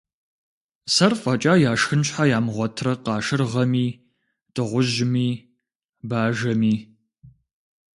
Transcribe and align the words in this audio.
Сэр 0.95 1.13
фӀэкӀа 1.21 1.53
яшхын 1.71 2.01
щхьэ 2.07 2.25
ямыгъуэтрэ 2.37 2.93
къашыргъэми, 3.05 3.87
дыгъужьми, 4.53 5.29
бажэми? 6.09 6.75